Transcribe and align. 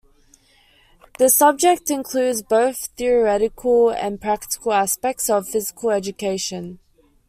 This 1.19 1.35
subject 1.35 1.91
includes 1.91 2.41
both 2.41 2.87
theoretical 2.97 3.91
and 3.91 4.19
practical 4.19 4.73
aspects 4.73 5.29
of 5.29 5.47
Physical 5.47 5.91
Education. 5.91 6.79